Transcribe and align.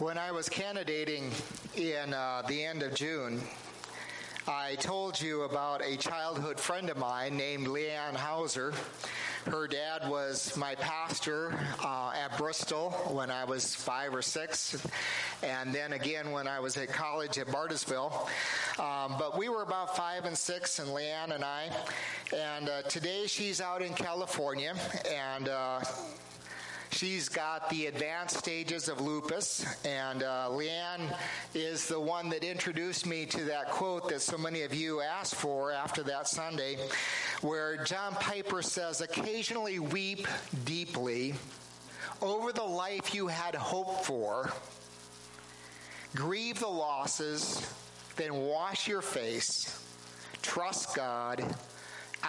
When 0.00 0.18
I 0.18 0.32
was 0.32 0.48
candidating 0.48 1.30
in 1.76 2.12
uh, 2.14 2.42
the 2.48 2.64
end 2.64 2.82
of 2.82 2.96
June, 2.96 3.40
I 4.48 4.74
told 4.74 5.20
you 5.20 5.42
about 5.42 5.82
a 5.84 5.96
childhood 5.96 6.58
friend 6.58 6.90
of 6.90 6.96
mine 6.96 7.36
named 7.36 7.68
Leanne 7.68 8.16
Hauser. 8.16 8.72
Her 9.44 9.68
dad 9.68 10.10
was 10.10 10.56
my 10.56 10.74
pastor 10.74 11.56
uh, 11.80 12.12
at 12.12 12.36
Bristol 12.36 12.90
when 13.12 13.30
I 13.30 13.44
was 13.44 13.72
five 13.72 14.12
or 14.12 14.20
six, 14.20 14.84
and 15.44 15.72
then 15.72 15.92
again 15.92 16.32
when 16.32 16.48
I 16.48 16.58
was 16.58 16.76
at 16.76 16.88
college 16.88 17.38
at 17.38 17.46
Bartlesville. 17.46 18.28
Um, 18.80 19.14
but 19.16 19.38
we 19.38 19.48
were 19.48 19.62
about 19.62 19.96
five 19.96 20.24
and 20.24 20.36
six, 20.36 20.80
and 20.80 20.88
Leanne 20.88 21.32
and 21.32 21.44
I. 21.44 21.70
And 22.34 22.68
uh, 22.68 22.82
today 22.82 23.28
she's 23.28 23.60
out 23.60 23.80
in 23.80 23.94
California, 23.94 24.74
and 25.08 25.48
uh, 25.48 25.80
She's 26.94 27.28
got 27.28 27.68
the 27.70 27.86
advanced 27.86 28.36
stages 28.38 28.88
of 28.88 29.00
lupus, 29.00 29.66
and 29.84 30.22
uh, 30.22 30.46
Leanne 30.48 31.12
is 31.52 31.88
the 31.88 31.98
one 31.98 32.28
that 32.28 32.44
introduced 32.44 33.04
me 33.04 33.26
to 33.26 33.44
that 33.46 33.68
quote 33.72 34.08
that 34.10 34.22
so 34.22 34.38
many 34.38 34.62
of 34.62 34.72
you 34.72 35.00
asked 35.00 35.34
for 35.34 35.72
after 35.72 36.04
that 36.04 36.28
Sunday, 36.28 36.76
where 37.40 37.82
John 37.84 38.12
Piper 38.12 38.62
says, 38.62 39.00
Occasionally 39.00 39.80
weep 39.80 40.28
deeply 40.64 41.34
over 42.22 42.52
the 42.52 42.62
life 42.62 43.12
you 43.12 43.26
had 43.26 43.56
hoped 43.56 44.04
for, 44.04 44.52
grieve 46.14 46.60
the 46.60 46.68
losses, 46.68 47.68
then 48.14 48.34
wash 48.36 48.86
your 48.86 49.02
face, 49.02 49.84
trust 50.42 50.94
God, 50.94 51.44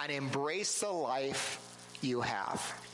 and 0.02 0.10
embrace 0.10 0.80
the 0.80 0.90
life 0.90 1.60
you 2.02 2.20
have. 2.20 2.85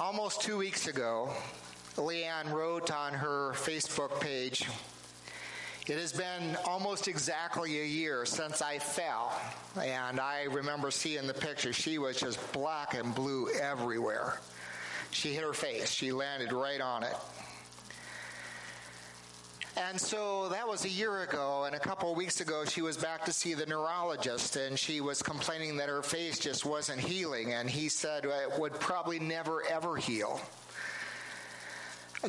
Almost 0.00 0.40
two 0.40 0.56
weeks 0.56 0.88
ago, 0.88 1.30
Leanne 1.96 2.50
wrote 2.50 2.90
on 2.90 3.12
her 3.12 3.52
Facebook 3.54 4.20
page, 4.20 4.66
It 5.86 5.98
has 5.98 6.12
been 6.12 6.56
almost 6.64 7.08
exactly 7.08 7.80
a 7.80 7.84
year 7.84 8.24
since 8.24 8.62
I 8.62 8.78
fell. 8.78 9.38
And 9.78 10.18
I 10.18 10.44
remember 10.44 10.90
seeing 10.90 11.26
the 11.26 11.34
picture. 11.34 11.74
She 11.74 11.98
was 11.98 12.18
just 12.18 12.52
black 12.52 12.94
and 12.94 13.14
blue 13.14 13.50
everywhere. 13.50 14.40
She 15.10 15.34
hit 15.34 15.44
her 15.44 15.52
face, 15.52 15.90
she 15.90 16.10
landed 16.10 16.52
right 16.52 16.80
on 16.80 17.02
it. 17.02 17.14
And 19.76 19.98
so 19.98 20.50
that 20.50 20.68
was 20.68 20.84
a 20.84 20.88
year 20.88 21.22
ago, 21.22 21.64
and 21.64 21.74
a 21.74 21.78
couple 21.78 22.10
of 22.10 22.16
weeks 22.16 22.40
ago, 22.42 22.64
she 22.66 22.82
was 22.82 22.98
back 22.98 23.24
to 23.24 23.32
see 23.32 23.54
the 23.54 23.64
neurologist, 23.64 24.56
and 24.56 24.78
she 24.78 25.00
was 25.00 25.22
complaining 25.22 25.76
that 25.78 25.88
her 25.88 26.02
face 26.02 26.38
just 26.38 26.66
wasn't 26.66 27.00
healing, 27.00 27.54
and 27.54 27.70
he 27.70 27.88
said 27.88 28.26
it 28.26 28.58
would 28.58 28.74
probably 28.74 29.18
never 29.18 29.62
ever 29.64 29.96
heal 29.96 30.40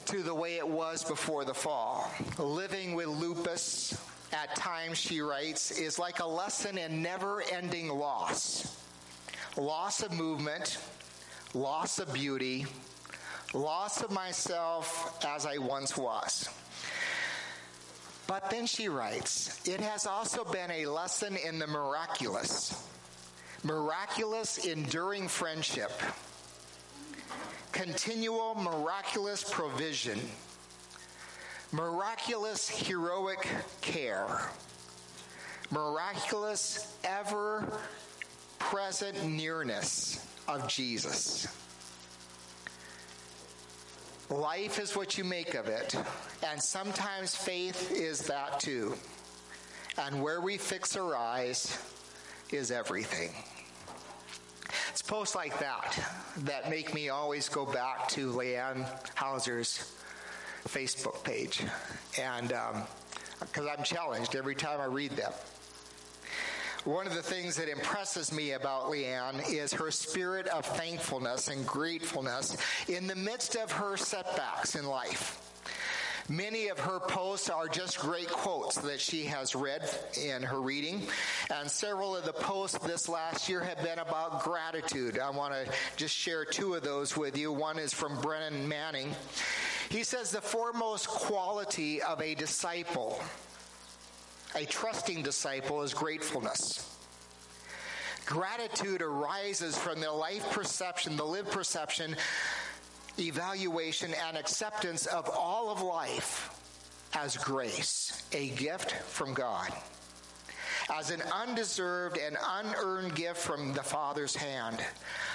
to 0.06 0.24
the 0.24 0.34
way 0.34 0.58
it 0.58 0.68
was 0.68 1.04
before 1.04 1.44
the 1.44 1.54
fall. 1.54 2.10
Living 2.38 2.96
with 2.96 3.08
lupus, 3.08 3.98
at 4.32 4.56
times, 4.56 4.98
she 4.98 5.22
writes, 5.22 5.72
is 5.72 6.00
like 6.00 6.20
a 6.20 6.26
lesson 6.26 6.78
in 6.78 7.02
never 7.02 7.44
ending 7.52 7.90
loss 7.90 8.80
loss 9.56 10.02
of 10.02 10.12
movement, 10.12 10.80
loss 11.54 12.00
of 12.00 12.12
beauty, 12.12 12.66
loss 13.54 14.02
of 14.02 14.10
myself 14.10 15.24
as 15.24 15.46
I 15.46 15.60
once 15.60 15.96
was. 15.96 16.50
But 18.28 18.50
then 18.50 18.66
she 18.66 18.88
writes, 18.88 19.60
it 19.68 19.82
has 19.82 20.06
also 20.06 20.46
been 20.46 20.72
a 20.72 20.86
lesson 20.86 21.36
in 21.36 21.60
the 21.60 21.68
miraculous, 21.68 22.88
miraculous 23.64 24.66
enduring 24.66 25.28
friendship, 25.28 25.92
continual 27.72 28.56
miraculous 28.56 29.44
provision, 29.50 30.20
miraculous 31.72 32.70
heroic 32.70 33.46
care, 33.82 34.50
miraculous 35.70 36.96
ever 37.04 37.80
present 38.58 39.26
nearness 39.26 40.26
of 40.48 40.68
Jesus. 40.68 41.48
Life 44.34 44.80
is 44.80 44.96
what 44.96 45.16
you 45.16 45.24
make 45.24 45.54
of 45.54 45.68
it. 45.68 45.96
And 46.44 46.60
sometimes 46.60 47.36
faith 47.36 47.92
is 47.92 48.22
that 48.22 48.60
too. 48.60 48.96
And 50.00 50.24
where 50.24 50.42
we 50.42 50.58
fix 50.58 50.98
our 50.98 51.16
eyes 51.16 51.78
is 52.52 52.72
everything. 52.72 53.30
It's 54.90 55.04
posts 55.04 55.36
like 55.36 55.60
that 55.60 56.00
that 56.46 56.68
make 56.68 56.96
me 56.96 57.10
always 57.10 57.48
go 57.48 57.64
back 57.64 58.08
to 58.10 58.32
Leanne 58.32 58.88
Hauser's 59.16 59.94
Facebook 60.68 61.24
page. 61.24 61.64
And 62.20 62.48
because 63.40 63.66
um, 63.66 63.76
I'm 63.78 63.84
challenged 63.84 64.36
every 64.36 64.56
time 64.56 64.82
I 64.82 64.86
read 64.86 65.12
them. 65.12 65.32
One 66.86 67.08
of 67.08 67.14
the 67.14 67.24
things 67.24 67.56
that 67.56 67.70
impresses 67.70 68.34
me 68.34 68.52
about 68.52 68.92
Leanne 68.92 69.50
is 69.50 69.72
her 69.72 69.90
spirit 69.90 70.48
of 70.48 70.66
thankfulness 70.66 71.48
and 71.48 71.66
gratefulness 71.66 72.58
in 72.90 73.08
the 73.08 73.16
midst 73.16 73.56
of 73.56 73.72
her 73.72 73.96
setbacks 73.96 74.76
in 74.76 74.86
life. 74.86 75.40
Many 76.28 76.68
of 76.68 76.80
her 76.80 77.00
posts 77.00 77.50
are 77.50 77.70
just 77.70 78.00
great 78.00 78.30
quotes 78.30 78.76
that 78.80 79.00
she 79.00 79.24
has 79.24 79.56
read 79.56 79.90
in 80.22 80.44
her 80.44 80.60
reading. 80.60 81.04
And 81.54 81.72
several 81.72 82.18
of 82.18 82.26
the 82.26 82.34
posts 82.34 82.78
this 82.80 83.08
last 83.08 83.48
year 83.48 83.62
have 83.62 83.82
been 83.82 84.00
about 84.00 84.44
gratitude. 84.44 85.20
I 85.20 85.30
want 85.30 85.54
to 85.54 85.72
just 85.96 86.16
share 86.16 86.44
two 86.44 86.76
of 86.76 86.84
those 86.84 87.16
with 87.16 87.38
you. 87.38 87.54
One 87.54 87.80
is 87.80 87.94
from 87.94 88.20
Brennan 88.20 88.68
Manning. 88.68 89.16
He 89.90 90.04
says 90.04 90.32
the 90.32 90.42
foremost 90.42 91.08
quality 91.08 92.02
of 92.02 92.22
a 92.22 92.36
disciple 92.36 93.22
a 94.56 94.66
trusting 94.66 95.24
disciple 95.24 95.82
is 95.82 95.94
gratefulness. 95.94 96.90
Gratitude 98.26 99.02
arises 99.02 99.78
from 99.78 100.00
the 100.00 100.12
life 100.12 100.50
perception, 100.52 101.18
the 101.18 101.26
lived 101.26 101.52
perception, 101.52 102.16
evaluation, 103.20 104.14
and 104.28 104.38
acceptance 104.38 105.06
of 105.08 105.30
all 105.30 105.70
of 105.70 105.82
life 105.82 106.50
as 107.16 107.38
grace, 107.38 108.24
a 108.32 108.50
gift 108.50 108.92
from 108.92 109.34
God, 109.34 109.72
as 110.94 111.12
an 111.12 111.22
undeserved 111.34 112.18
and 112.18 112.38
unearned 112.42 113.14
gift 113.14 113.38
from 113.38 113.74
the 113.74 113.84
Father's 113.84 114.36
hand. 114.36 114.80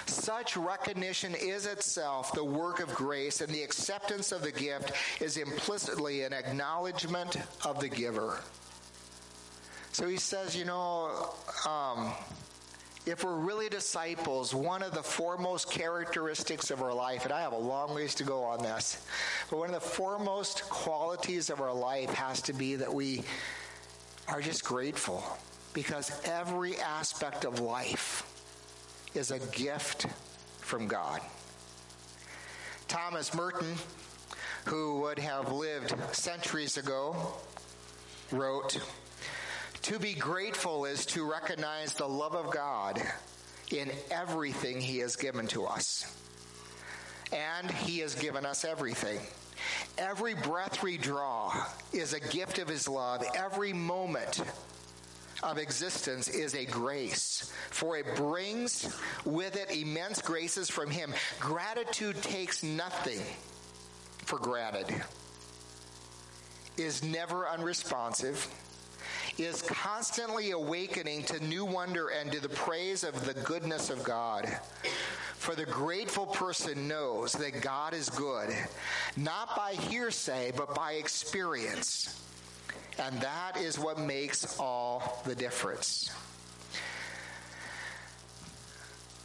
Such 0.07 0.57
recognition 0.57 1.35
is 1.35 1.67
itself 1.67 2.33
the 2.33 2.45
work 2.45 2.81
of 2.81 2.95
grace, 2.95 3.43
and 3.43 3.53
the 3.53 3.63
acceptance 3.63 4.33
of 4.33 4.43
the 4.43 4.53
gift 4.53 4.93
is 5.21 5.37
implicitly 5.37 6.23
an 6.23 6.33
acknowledgement 6.33 7.37
of 7.65 7.81
the 7.81 7.89
giver. 7.89 8.41
So 9.93 10.09
he 10.09 10.17
says, 10.17 10.57
you 10.57 10.65
know, 10.65 11.35
um, 11.67 12.13
if 13.07 13.25
we're 13.25 13.37
really 13.37 13.69
disciples, 13.69 14.55
one 14.55 14.83
of 14.83 14.93
the 14.93 15.03
foremost 15.03 15.71
characteristics 15.71 16.71
of 16.71 16.83
our 16.83 16.93
life, 16.93 17.25
and 17.25 17.33
I 17.33 17.41
have 17.41 17.53
a 17.53 17.59
long 17.59 17.95
ways 17.95 18.15
to 18.17 18.25
go 18.25 18.45
on 18.45 18.63
this, 18.63 19.05
but 19.51 19.59
one 19.59 19.69
of 19.69 19.75
the 19.75 19.81
foremost 19.81 20.69
qualities 20.69 21.51
of 21.51 21.61
our 21.61 21.73
life 21.73 22.13
has 22.15 22.43
to 22.43 22.53
be 22.53 22.77
that 22.77 22.93
we 22.93 23.23
are 24.29 24.43
just 24.43 24.63
grateful 24.65 25.25
because 25.73 26.13
every 26.25 26.77
aspect 26.79 27.45
of 27.45 27.61
life 27.61 28.25
is 29.15 29.31
a 29.31 29.39
gift 29.57 30.07
from 30.61 30.87
God. 30.87 31.21
Thomas 32.89 33.35
Merton, 33.35 33.75
who 34.67 35.01
would 35.01 35.19
have 35.19 35.53
lived 35.53 35.95
centuries 36.15 36.77
ago, 36.77 37.17
wrote, 38.33 38.79
to 39.89 39.99
be 39.99 40.13
grateful 40.13 40.85
is 40.85 41.07
to 41.07 41.25
recognize 41.25 41.95
the 41.95 42.07
love 42.07 42.35
of 42.35 42.51
God 42.51 43.03
in 43.73 43.91
everything 44.11 44.83
He 44.83 44.99
has 44.99 45.17
given 45.17 45.47
to 45.47 45.65
us. 45.65 46.15
And 47.33 47.71
He 47.71 48.01
has 48.01 48.15
given 48.15 48.45
us 48.45 48.67
everything. 48.67 49.19
Every 49.97 50.35
breath 50.35 50.83
we 50.83 50.99
draw 50.99 51.55
is 51.95 52.13
a 52.13 52.21
gift 52.21 52.59
of 52.59 52.69
His 52.69 52.87
love. 52.87 53.25
Every 53.35 53.73
moment 53.73 54.43
of 55.43 55.57
existence 55.57 56.29
is 56.29 56.55
a 56.55 56.67
grace, 56.67 57.51
for 57.71 57.97
it 57.97 58.15
brings 58.15 58.95
with 59.25 59.57
it 59.57 59.75
immense 59.75 60.21
graces 60.21 60.69
from 60.69 60.91
Him. 60.91 61.15
Gratitude 61.41 62.21
takes 62.23 62.63
nothing 62.63 63.21
for 64.27 64.39
granted, 64.39 64.95
is 66.77 67.03
never 67.03 67.49
unresponsive 67.49 68.47
is 69.39 69.63
constantly 69.63 70.51
awakening 70.51 71.23
to 71.23 71.43
new 71.45 71.65
wonder 71.65 72.09
and 72.09 72.33
to 72.33 72.41
the 72.41 72.49
praise 72.49 73.05
of 73.05 73.25
the 73.25 73.35
goodness 73.43 73.89
of 73.89 74.03
God. 74.03 74.49
For 75.37 75.55
the 75.55 75.65
grateful 75.65 76.27
person 76.27 76.89
knows 76.89 77.33
that 77.35 77.63
God 77.63 77.95
is 77.95 78.11
good, 78.11 78.51
not 79.17 79.57
by 79.57 79.75
hearsay, 79.75 80.53
but 80.57 80.75
by 80.75 80.95
experience. 80.95 82.21
And 82.99 83.21
that 83.21 83.57
is 83.57 83.79
what 83.79 84.01
makes 84.01 84.59
all 84.59 85.23
the 85.25 85.37
difference. 85.37 86.11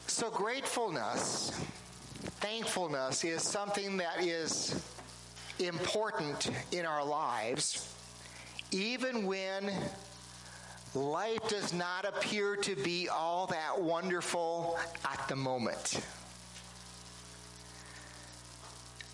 So, 0.06 0.30
gratefulness, 0.30 1.50
thankfulness 2.40 3.24
is 3.24 3.42
something 3.42 3.98
that 3.98 4.22
is 4.22 4.80
important 5.58 6.52
in 6.72 6.86
our 6.86 7.04
lives, 7.04 7.93
even 8.74 9.26
when 9.26 9.72
life 10.96 11.48
does 11.48 11.74
not 11.74 12.06
appear 12.06 12.56
to 12.56 12.76
be 12.76 13.10
all 13.10 13.48
that 13.48 13.82
wonderful 13.82 14.78
at 15.06 15.28
the 15.28 15.36
moment. 15.36 16.00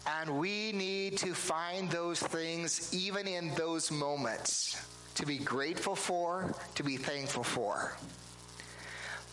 And 0.08 0.40
we 0.40 0.72
need 0.72 1.18
to 1.20 1.34
find 1.34 1.90
those 1.90 2.20
things 2.20 2.94
even 2.94 3.28
in 3.28 3.54
those 3.56 3.92
moments 3.92 4.82
to 5.16 5.26
be 5.26 5.38
grateful 5.38 5.96
for, 5.96 6.54
to 6.76 6.84
be 6.84 6.98
thankful 6.98 7.44
for. 7.44 7.96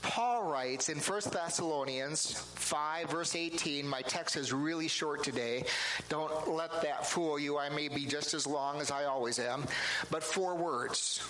Paul 0.07 0.45
writes 0.45 0.89
in 0.89 0.99
1 0.99 1.21
Thessalonians 1.33 2.33
5, 2.33 3.11
verse 3.11 3.35
18, 3.35 3.87
my 3.87 4.03
text 4.03 4.37
is 4.37 4.53
really 4.53 4.87
short 4.87 5.25
today. 5.25 5.65
Don't 6.09 6.49
let 6.49 6.81
that 6.83 7.05
fool 7.05 7.41
you. 7.41 7.59
I 7.59 7.71
may 7.71 7.89
be 7.89 8.07
just 8.07 8.33
as 8.33 8.47
long 8.47 8.81
as 8.81 8.93
I 8.93 9.05
always 9.05 9.41
am. 9.41 9.65
But 10.11 10.23
four 10.23 10.55
words 10.55 11.29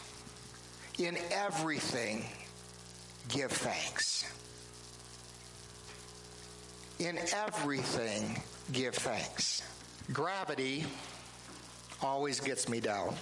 In 0.98 1.16
everything, 1.30 2.26
give 3.28 3.50
thanks. 3.50 4.30
In 6.98 7.18
everything, 7.34 8.42
give 8.72 8.94
thanks. 8.94 9.62
Gravity 10.12 10.84
always 12.02 12.40
gets 12.40 12.68
me 12.68 12.80
down. 12.80 13.14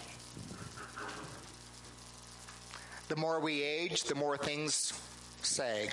The 3.06 3.16
more 3.16 3.38
we 3.38 3.62
age, 3.62 4.04
the 4.04 4.14
more 4.14 4.36
things 4.36 4.92
sag. 5.44 5.92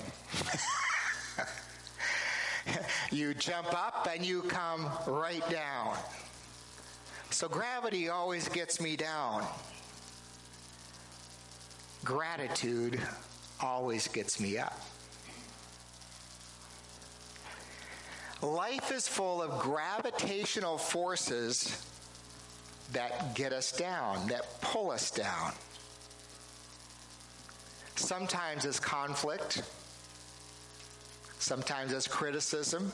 you 3.12 3.34
jump 3.34 3.68
up 3.74 4.08
and 4.14 4.26
you 4.26 4.42
come 4.44 4.90
right 5.08 5.48
down. 5.50 5.98
So 7.30 7.48
gravity 7.48 8.10
always 8.10 8.48
gets 8.50 8.80
me 8.82 8.96
down. 8.96 9.46
Gratitude 12.04 13.00
always 13.62 14.08
gets 14.08 14.40
me 14.40 14.58
up. 14.58 14.80
Life 18.42 18.92
is 18.92 19.08
full 19.08 19.42
of 19.42 19.60
gravitational 19.60 20.78
forces 20.78 21.86
that 22.92 23.36
get 23.36 23.54
us 23.54 23.72
down, 23.72 24.28
that 24.28 24.62
pull 24.62 24.90
us 24.92 25.12
down. 25.12 25.54
Sometimes 28.02 28.66
it's 28.66 28.80
conflict, 28.80 29.62
sometimes 31.38 31.94
it's 31.94 32.08
criticism, 32.08 32.92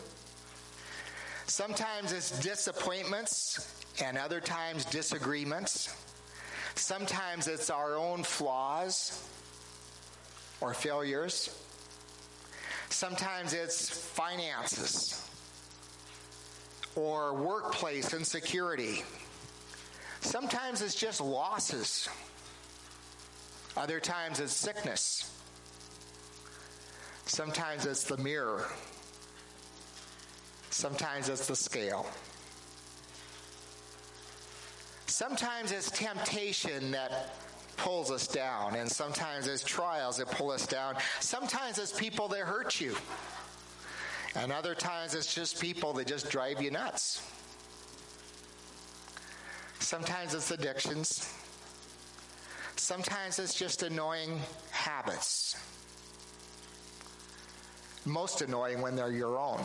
sometimes 1.45 2.11
it's 2.11 2.37
disappointments, 2.39 3.81
and 4.03 4.17
other 4.17 4.39
times 4.39 4.85
disagreements. 4.85 5.95
Sometimes 6.75 7.47
it's 7.47 7.69
our 7.69 7.95
own 7.95 8.23
flaws 8.23 9.27
or 10.61 10.73
failures. 10.73 11.57
Sometimes 12.89 13.53
it's 13.53 13.89
finances 13.89 15.25
or 16.95 17.33
workplace 17.33 18.13
insecurity. 18.13 19.03
Sometimes 20.21 20.81
it's 20.81 20.95
just 20.95 21.21
losses. 21.21 22.09
Other 23.77 23.99
times 23.99 24.39
it's 24.39 24.53
sickness. 24.53 25.31
Sometimes 27.27 27.85
it's 27.85 28.05
the 28.05 28.17
mirror. 28.17 28.65
Sometimes 30.71 31.29
it's 31.29 31.45
the 31.45 31.55
scale. 31.55 32.07
Sometimes 35.05 35.71
it's 35.71 35.91
temptation 35.91 36.89
that 36.91 37.35
pulls 37.77 38.09
us 38.09 38.27
down, 38.27 38.75
and 38.75 38.91
sometimes 38.91 39.47
it's 39.47 39.63
trials 39.63 40.17
that 40.17 40.31
pull 40.31 40.49
us 40.49 40.65
down. 40.65 40.95
Sometimes 41.19 41.77
it's 41.77 41.97
people 41.97 42.27
that 42.29 42.41
hurt 42.41 42.81
you. 42.81 42.95
And 44.35 44.51
other 44.51 44.73
times 44.73 45.13
it's 45.13 45.33
just 45.33 45.61
people 45.61 45.93
that 45.93 46.07
just 46.07 46.31
drive 46.31 46.61
you 46.61 46.71
nuts. 46.71 47.21
Sometimes 49.79 50.33
it's 50.33 50.49
addictions. 50.49 51.31
Sometimes 52.79 53.39
it's 53.39 53.53
just 53.53 53.83
annoying 53.83 54.39
habits. 54.71 55.57
Most 58.05 58.41
annoying 58.41 58.81
when 58.81 58.95
they're 58.95 59.11
your 59.11 59.37
own. 59.37 59.59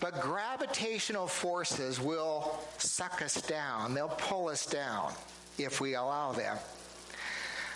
But 0.00 0.20
gravitational 0.20 1.26
forces 1.26 2.00
will 2.00 2.58
suck 2.78 3.20
us 3.20 3.42
down, 3.42 3.94
they'll 3.94 4.08
pull 4.08 4.48
us 4.48 4.64
down 4.64 5.12
if 5.58 5.80
we 5.80 5.94
allow 5.94 6.32
them. 6.32 6.56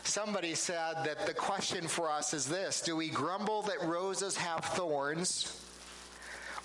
Somebody 0.05 0.55
said 0.55 1.05
that 1.05 1.27
the 1.27 1.35
question 1.35 1.87
for 1.89 2.11
us 2.11 2.33
is 2.33 2.47
this 2.47 2.81
Do 2.81 2.97
we 2.97 3.09
grumble 3.09 3.63
that 3.63 3.83
roses 3.83 4.37
have 4.37 4.65
thorns, 4.65 5.65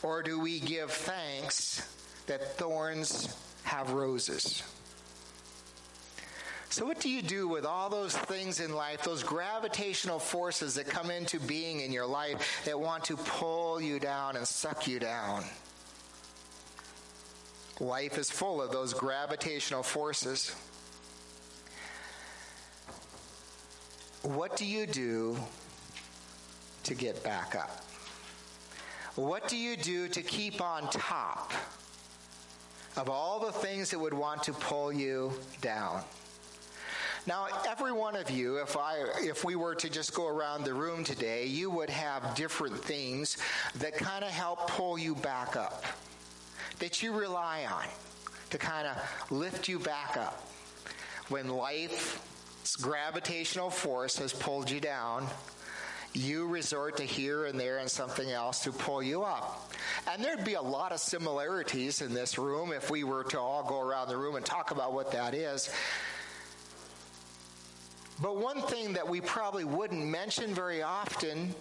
or 0.03 0.21
do 0.21 0.39
we 0.39 0.59
give 0.59 0.91
thanks 0.91 1.81
that 2.27 2.57
thorns 2.57 3.35
have 3.63 3.91
roses? 3.91 4.63
So, 6.77 6.85
what 6.85 7.00
do 7.00 7.09
you 7.09 7.24
do 7.24 7.47
with 7.47 7.65
all 7.65 7.89
those 7.89 8.15
things 8.15 8.59
in 8.59 8.71
life, 8.71 9.01
those 9.01 9.24
gravitational 9.24 10.19
forces 10.19 10.75
that 10.75 10.85
come 10.85 11.09
into 11.09 11.39
being 11.39 11.79
in 11.79 11.91
your 11.91 12.06
life 12.06 12.62
that 12.65 12.79
want 12.79 13.06
to 13.06 13.18
pull 13.18 13.81
you 13.81 14.00
down 14.00 14.35
and 14.35 14.47
suck 14.47 14.88
you 14.88 15.00
down? 15.00 15.44
Life 17.79 18.19
is 18.19 18.29
full 18.29 18.62
of 18.62 18.71
those 18.71 18.94
gravitational 18.94 19.81
forces. 19.81 20.56
What 24.21 24.56
do 24.56 24.63
you 24.63 24.85
do 24.85 25.35
to 26.83 26.94
get 26.94 27.23
back 27.23 27.56
up? 27.56 27.83
What 29.15 29.47
do 29.47 29.57
you 29.57 29.77
do 29.77 30.09
to 30.09 30.21
keep 30.21 30.62
on 30.62 30.88
top 30.91 31.53
of 32.95 33.09
all 33.09 33.39
the 33.39 33.51
things 33.51 33.89
that 33.89 33.97
would 33.97 34.13
want 34.13 34.44
to 34.44 34.53
pull 34.53 34.94
you 34.94 35.33
down? 35.59 36.03
Now, 37.27 37.47
every 37.68 37.91
one 37.91 38.15
of 38.15 38.31
you, 38.31 38.62
if 38.62 38.77
I 38.77 39.00
if 39.19 39.44
we 39.44 39.57
were 39.57 39.75
to 39.75 39.89
just 39.89 40.15
go 40.15 40.27
around 40.27 40.63
the 40.63 40.74
room 40.74 41.03
today, 41.03 41.45
you 41.45 41.69
would 41.69 41.89
have 41.89 42.35
different 42.35 42.81
things 42.81 43.38
that 43.79 43.95
kind 43.95 44.24
of 44.24 44.31
help 44.31 44.69
pull 44.69 44.97
you 44.97 45.13
back 45.13 45.57
up. 45.57 45.83
That 46.80 47.04
you 47.04 47.11
rely 47.11 47.66
on 47.69 47.83
to 48.51 48.57
kind 48.57 48.87
of 48.87 48.97
lift 49.30 49.68
you 49.68 49.78
back 49.78 50.16
up. 50.16 50.42
When 51.28 51.49
life's 51.49 52.78
gravitational 52.78 53.71
force 53.71 54.18
has 54.19 54.31
pulled 54.31 54.71
you 54.71 54.80
down, 54.80 55.28
you 56.13 56.47
resort 56.47 56.95
to 56.97 57.04
here 57.04 57.45
and 57.45 57.59
there 57.59 57.80
and 57.80 57.92
something 57.92 58.31
else 58.31 58.61
to 58.61 58.71
pull 58.71 59.04
you 59.04 59.23
up. 59.23 59.69
And 60.09 60.23
there'd 60.23 60.45
be 60.45 60.54
a 60.54 60.61
lot 60.61 60.94
of 60.94 60.99
similarities 61.01 62.01
in 62.01 62.13
this 62.13 62.37
room 62.37 62.71
if 62.71 62.90
we 62.90 63.04
were 63.04 63.25
to 63.25 63.40
all 63.40 63.63
go 63.63 63.81
around 63.81 64.07
the 64.07 64.16
room 64.16 64.35
and 64.35 64.45
talk 64.45 64.71
about 64.71 64.94
what 64.94 65.11
that 65.11 65.33
is. 65.33 65.69
But 68.19 68.38
one 68.38 68.62
thing 68.62 68.94
that 68.94 69.07
we 69.07 69.21
probably 69.21 69.64
wouldn't 69.64 70.04
mention 70.04 70.54
very 70.54 70.81
often, 70.81 71.54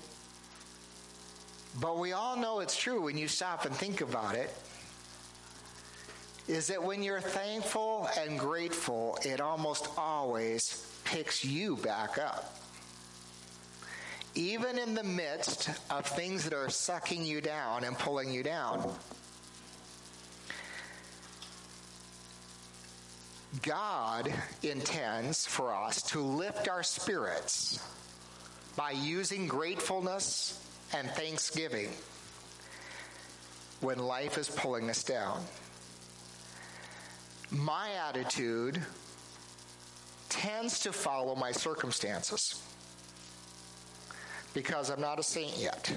but 1.80 1.98
we 1.98 2.12
all 2.12 2.36
know 2.36 2.60
it's 2.60 2.76
true 2.76 3.02
when 3.02 3.18
you 3.18 3.28
stop 3.28 3.66
and 3.66 3.74
think 3.74 4.00
about 4.00 4.34
it, 4.34 4.54
is 6.48 6.68
that 6.68 6.82
when 6.82 7.02
you're 7.02 7.20
thankful 7.20 8.08
and 8.18 8.38
grateful, 8.38 9.18
it 9.22 9.40
almost 9.40 9.88
always 9.98 10.86
picks 11.04 11.44
you 11.44 11.76
back 11.76 12.18
up. 12.18 12.56
Even 14.34 14.78
in 14.78 14.94
the 14.94 15.02
midst 15.02 15.70
of 15.90 16.06
things 16.06 16.44
that 16.44 16.52
are 16.54 16.70
sucking 16.70 17.24
you 17.24 17.40
down 17.40 17.84
and 17.84 17.98
pulling 17.98 18.30
you 18.32 18.42
down. 18.42 18.94
God 23.62 24.32
intends 24.62 25.46
for 25.46 25.74
us 25.74 26.02
to 26.02 26.20
lift 26.20 26.68
our 26.68 26.82
spirits 26.82 27.78
by 28.76 28.90
using 28.90 29.46
gratefulness 29.46 30.62
and 30.94 31.08
thanksgiving 31.10 31.88
when 33.80 33.98
life 33.98 34.36
is 34.38 34.48
pulling 34.48 34.90
us 34.90 35.04
down. 35.04 35.40
My 37.50 37.90
attitude 38.08 38.82
tends 40.28 40.80
to 40.80 40.92
follow 40.92 41.34
my 41.36 41.52
circumstances 41.52 42.62
because 44.54 44.90
I'm 44.90 45.00
not 45.00 45.18
a 45.18 45.22
saint 45.22 45.56
yet. 45.56 45.96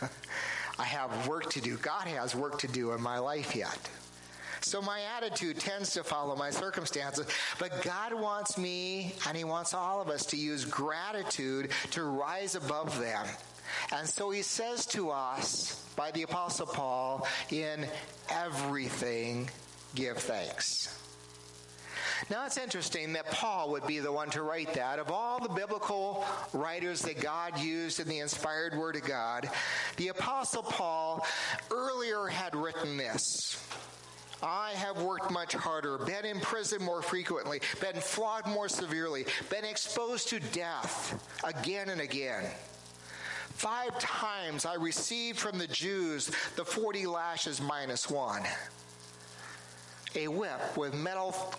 I 0.78 0.84
have 0.84 1.28
work 1.28 1.50
to 1.50 1.60
do. 1.60 1.76
God 1.76 2.06
has 2.06 2.34
work 2.34 2.58
to 2.60 2.68
do 2.68 2.92
in 2.92 3.02
my 3.02 3.18
life 3.18 3.54
yet. 3.54 3.90
So 4.62 4.80
my 4.80 5.00
attitude 5.16 5.58
tends 5.58 5.92
to 5.94 6.04
follow 6.04 6.36
my 6.36 6.50
circumstances. 6.50 7.26
But 7.58 7.82
God 7.82 8.14
wants 8.14 8.56
me, 8.56 9.14
and 9.26 9.36
He 9.36 9.44
wants 9.44 9.74
all 9.74 10.00
of 10.00 10.08
us 10.08 10.26
to 10.26 10.36
use 10.36 10.64
gratitude 10.64 11.70
to 11.90 12.04
rise 12.04 12.54
above 12.54 12.98
them. 12.98 13.26
And 13.92 14.08
so 14.08 14.30
he 14.30 14.42
says 14.42 14.86
to 14.86 15.10
us 15.10 15.84
by 15.96 16.10
the 16.10 16.22
Apostle 16.22 16.66
Paul, 16.66 17.26
in 17.50 17.86
everything 18.28 19.50
give 19.94 20.18
thanks. 20.18 20.98
Now 22.30 22.46
it's 22.46 22.56
interesting 22.56 23.14
that 23.14 23.30
Paul 23.30 23.70
would 23.72 23.86
be 23.86 23.98
the 23.98 24.12
one 24.12 24.30
to 24.30 24.42
write 24.42 24.74
that. 24.74 24.98
Of 24.98 25.10
all 25.10 25.40
the 25.40 25.48
biblical 25.48 26.24
writers 26.52 27.02
that 27.02 27.20
God 27.20 27.58
used 27.58 27.98
in 27.98 28.08
the 28.08 28.20
inspired 28.20 28.74
Word 28.74 28.96
of 28.96 29.02
God, 29.02 29.50
the 29.96 30.08
Apostle 30.08 30.62
Paul 30.62 31.26
earlier 31.70 32.26
had 32.26 32.54
written 32.54 32.96
this. 32.96 33.58
I 34.42 34.72
have 34.72 35.00
worked 35.00 35.30
much 35.30 35.54
harder, 35.54 35.98
been 35.98 36.24
in 36.24 36.40
prison 36.40 36.82
more 36.82 37.00
frequently, 37.00 37.60
been 37.80 38.00
flogged 38.00 38.48
more 38.48 38.68
severely, 38.68 39.24
been 39.50 39.64
exposed 39.64 40.28
to 40.30 40.40
death 40.40 41.22
again 41.44 41.90
and 41.90 42.00
again. 42.00 42.44
Five 43.54 43.96
times 44.00 44.66
I 44.66 44.74
received 44.74 45.38
from 45.38 45.58
the 45.58 45.68
Jews 45.68 46.30
the 46.56 46.64
40 46.64 47.06
lashes 47.06 47.60
minus 47.60 48.10
one. 48.10 48.42
A 50.16 50.26
whip 50.26 50.76
with 50.76 50.94
metal 50.94 51.54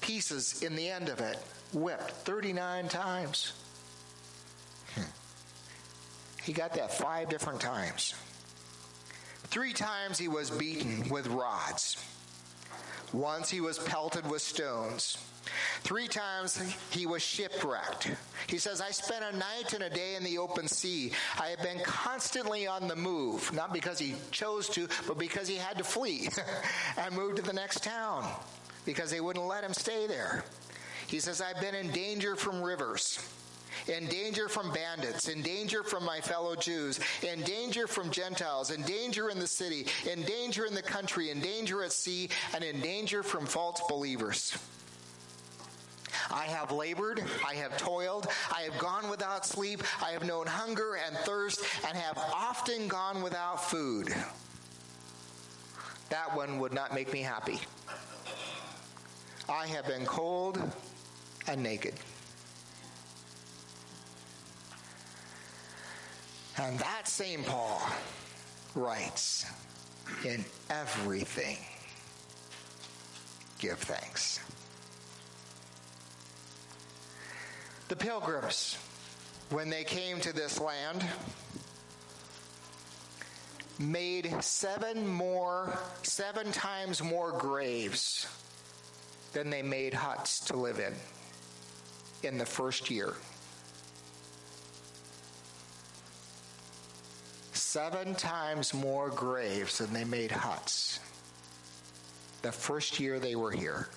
pieces 0.00 0.62
in 0.62 0.74
the 0.74 0.88
end 0.88 1.08
of 1.08 1.20
it, 1.20 1.38
whipped 1.72 2.10
39 2.10 2.88
times. 2.88 3.52
Hmm. 4.94 5.02
He 6.42 6.52
got 6.52 6.74
that 6.74 6.92
five 6.92 7.28
different 7.28 7.60
times. 7.60 8.14
Three 9.50 9.72
times 9.72 10.16
he 10.16 10.28
was 10.28 10.48
beaten 10.48 11.08
with 11.08 11.26
rods. 11.26 11.96
Once 13.12 13.50
he 13.50 13.60
was 13.60 13.80
pelted 13.80 14.28
with 14.30 14.42
stones. 14.42 15.18
Three 15.80 16.06
times 16.06 16.60
he 16.90 17.04
was 17.04 17.20
shipwrecked. 17.20 18.12
He 18.46 18.58
says, 18.58 18.80
I 18.80 18.92
spent 18.92 19.24
a 19.24 19.36
night 19.36 19.72
and 19.74 19.82
a 19.82 19.90
day 19.90 20.14
in 20.14 20.22
the 20.22 20.38
open 20.38 20.68
sea. 20.68 21.10
I 21.40 21.48
have 21.48 21.62
been 21.62 21.80
constantly 21.80 22.68
on 22.68 22.86
the 22.86 22.94
move, 22.94 23.52
not 23.52 23.72
because 23.72 23.98
he 23.98 24.14
chose 24.30 24.68
to, 24.68 24.86
but 25.08 25.18
because 25.18 25.48
he 25.48 25.56
had 25.56 25.78
to 25.78 25.84
flee 25.84 26.28
and 26.96 27.16
move 27.16 27.34
to 27.34 27.42
the 27.42 27.52
next 27.52 27.82
town 27.82 28.24
because 28.84 29.10
they 29.10 29.20
wouldn't 29.20 29.46
let 29.46 29.64
him 29.64 29.74
stay 29.74 30.06
there. 30.06 30.44
He 31.08 31.18
says, 31.18 31.40
I've 31.40 31.60
been 31.60 31.74
in 31.74 31.90
danger 31.90 32.36
from 32.36 32.62
rivers 32.62 33.18
in 33.88 34.06
danger 34.06 34.48
from 34.48 34.72
bandits, 34.72 35.28
in 35.28 35.42
danger 35.42 35.82
from 35.82 36.04
my 36.04 36.20
fellow 36.20 36.54
Jews, 36.54 37.00
in 37.22 37.40
danger 37.42 37.86
from 37.86 38.10
Gentiles, 38.10 38.70
in 38.70 38.82
danger 38.82 39.30
in 39.30 39.38
the 39.38 39.46
city, 39.46 39.86
in 40.10 40.22
danger 40.22 40.66
in 40.66 40.74
the 40.74 40.82
country, 40.82 41.30
in 41.30 41.40
danger 41.40 41.82
at 41.82 41.92
sea, 41.92 42.28
and 42.54 42.64
in 42.64 42.80
danger 42.80 43.22
from 43.22 43.46
false 43.46 43.80
believers. 43.88 44.56
I 46.32 46.44
have 46.44 46.70
labored, 46.70 47.22
I 47.46 47.54
have 47.54 47.76
toiled, 47.76 48.28
I 48.54 48.62
have 48.62 48.78
gone 48.78 49.10
without 49.10 49.44
sleep, 49.44 49.82
I 50.02 50.10
have 50.10 50.24
known 50.24 50.46
hunger 50.46 50.96
and 51.04 51.16
thirst, 51.18 51.60
and 51.86 51.96
have 51.96 52.16
often 52.18 52.86
gone 52.86 53.22
without 53.22 53.64
food. 53.64 54.14
That 56.10 56.36
one 56.36 56.58
would 56.60 56.72
not 56.72 56.94
make 56.94 57.12
me 57.12 57.20
happy. 57.20 57.58
I 59.48 59.66
have 59.66 59.86
been 59.86 60.04
cold 60.06 60.60
and 61.48 61.62
naked. 61.62 61.94
And 66.60 66.78
that 66.80 67.08
same 67.08 67.42
Paul 67.42 67.80
writes, 68.74 69.46
in 70.26 70.44
everything, 70.68 71.56
give 73.58 73.78
thanks. 73.78 74.40
The 77.88 77.96
pilgrims, 77.96 78.76
when 79.48 79.70
they 79.70 79.84
came 79.84 80.20
to 80.20 80.34
this 80.34 80.60
land, 80.60 81.02
made 83.78 84.30
seven 84.40 85.08
more, 85.08 85.78
seven 86.02 86.52
times 86.52 87.02
more 87.02 87.32
graves 87.32 88.26
than 89.32 89.48
they 89.48 89.62
made 89.62 89.94
huts 89.94 90.40
to 90.40 90.56
live 90.56 90.78
in 90.78 90.92
in 92.22 92.36
the 92.36 92.44
first 92.44 92.90
year. 92.90 93.14
Seven 97.70 98.16
times 98.16 98.74
more 98.74 99.10
graves 99.10 99.78
than 99.78 99.92
they 99.92 100.02
made 100.02 100.32
huts 100.32 100.98
the 102.42 102.50
first 102.50 102.98
year 102.98 103.20
they 103.20 103.36
were 103.36 103.52
here. 103.52 103.88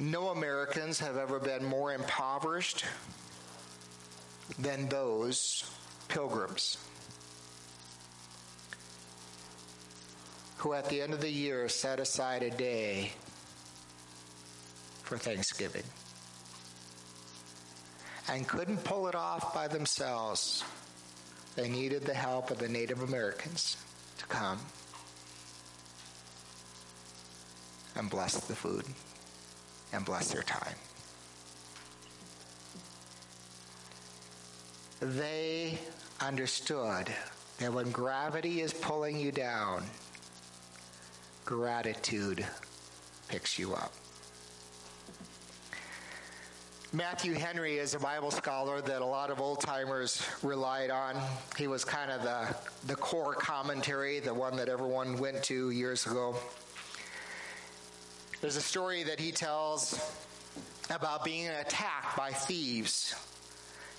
No 0.00 0.30
Americans 0.30 0.98
have 0.98 1.16
ever 1.16 1.38
been 1.38 1.64
more 1.64 1.94
impoverished 1.94 2.86
than 4.58 4.88
those 4.88 5.62
pilgrims. 6.08 6.78
who 10.56 10.72
at 10.72 10.88
the 10.88 11.00
end 11.00 11.14
of 11.14 11.20
the 11.20 11.30
year 11.30 11.68
set 11.68 12.00
aside 12.00 12.42
a 12.42 12.50
day 12.50 13.12
for 15.04 15.16
Thanksgiving 15.16 15.84
and 18.30 18.46
couldn't 18.46 18.84
pull 18.84 19.08
it 19.08 19.14
off 19.14 19.54
by 19.54 19.68
themselves. 19.68 20.64
They 21.56 21.68
needed 21.68 22.02
the 22.02 22.14
help 22.14 22.50
of 22.50 22.58
the 22.58 22.68
Native 22.68 23.02
Americans 23.02 23.76
to 24.18 24.26
come 24.26 24.58
and 27.96 28.08
bless 28.08 28.36
the 28.46 28.54
food 28.54 28.84
and 29.92 30.04
bless 30.04 30.32
their 30.32 30.42
time. 30.42 30.76
They 35.00 35.78
understood 36.20 37.08
that 37.58 37.72
when 37.72 37.90
gravity 37.90 38.60
is 38.60 38.72
pulling 38.72 39.18
you 39.18 39.32
down, 39.32 39.84
gratitude 41.44 42.44
picks 43.28 43.58
you 43.58 43.74
up. 43.74 43.92
Matthew 46.92 47.34
Henry 47.34 47.76
is 47.76 47.92
a 47.92 47.98
Bible 47.98 48.30
scholar 48.30 48.80
that 48.80 49.02
a 49.02 49.04
lot 49.04 49.28
of 49.28 49.42
old 49.42 49.60
timers 49.60 50.26
relied 50.42 50.88
on. 50.88 51.20
He 51.58 51.66
was 51.66 51.84
kind 51.84 52.10
of 52.10 52.22
the, 52.22 52.56
the 52.86 52.96
core 52.96 53.34
commentary, 53.34 54.20
the 54.20 54.32
one 54.32 54.56
that 54.56 54.70
everyone 54.70 55.18
went 55.18 55.42
to 55.44 55.68
years 55.68 56.06
ago. 56.06 56.34
There's 58.40 58.56
a 58.56 58.62
story 58.62 59.02
that 59.02 59.20
he 59.20 59.32
tells 59.32 60.00
about 60.88 61.26
being 61.26 61.48
attacked 61.48 62.16
by 62.16 62.30
thieves. 62.30 63.14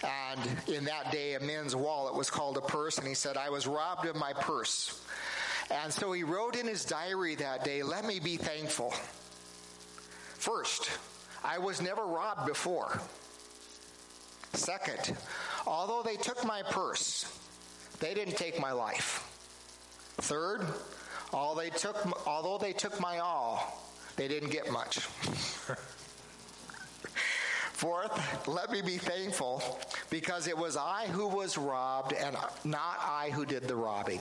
And 0.04 0.40
in 0.68 0.86
that 0.86 1.12
day, 1.12 1.36
a 1.36 1.40
man's 1.42 1.76
wallet 1.76 2.16
was 2.16 2.32
called 2.32 2.58
a 2.58 2.62
purse, 2.62 2.98
and 2.98 3.08
he 3.08 3.14
said, 3.14 3.38
I 3.38 3.52
was 3.52 3.68
robbed 3.68 4.08
of 4.08 4.16
my 4.16 4.34
purse. 4.34 5.06
And 5.70 5.94
so 5.94 6.12
he 6.12 6.24
wrote 6.24 6.56
in 6.56 6.66
his 6.66 6.86
diary 6.86 7.36
that 7.36 7.64
day, 7.64 7.84
Let 7.84 8.04
me 8.04 8.20
be 8.20 8.38
thankful. 8.38 8.96
First, 10.40 10.90
I 11.44 11.58
was 11.58 11.82
never 11.82 12.06
robbed 12.06 12.46
before. 12.46 13.00
Second, 14.54 15.16
although 15.66 16.02
they 16.04 16.16
took 16.16 16.44
my 16.46 16.64
purse, 16.64 17.26
they 18.00 18.14
didn't 18.14 18.38
take 18.38 18.60
my 18.60 18.72
life. 18.72 19.26
Third, 20.18 20.62
all 21.34 21.56
they 21.56 21.70
took, 21.70 21.96
although 22.28 22.58
they 22.58 22.74
took 22.74 23.00
my 23.00 23.20
all, 23.20 23.80
they 24.16 24.28
didn't 24.28 24.50
get 24.50 24.72
much. 24.72 25.00
Fourth, 27.74 28.48
let 28.48 28.72
me 28.72 28.82
be 28.82 28.98
thankful 28.98 29.64
because 30.10 30.48
it 30.48 30.58
was 30.58 30.76
I 30.76 31.08
who 31.08 31.28
was 31.28 31.58
robbed 31.58 32.12
and 32.12 32.36
not 32.66 32.98
I 33.02 33.30
who 33.34 33.46
did 33.46 33.70
the 33.70 33.76
robbing. 33.76 34.20